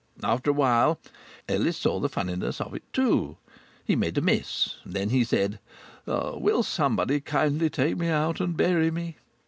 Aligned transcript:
After 0.23 0.49
a 0.49 0.53
while 0.55 0.99
Ellis 1.47 1.77
saw 1.77 1.99
the 1.99 2.09
funniness 2.09 2.59
of 2.59 2.73
it 2.73 2.81
too. 2.91 3.37
He 3.85 3.95
made 3.95 4.17
a 4.17 4.21
miss 4.21 4.77
and 4.83 4.93
then 4.95 5.11
he 5.11 5.23
said: 5.23 5.59
"Will 6.07 6.63
someone 6.63 7.19
kindly 7.21 7.69
take 7.69 7.97
me 7.99 8.07
out 8.07 8.41
and 8.41 8.57
bury 8.57 8.89
me?" 8.89 9.17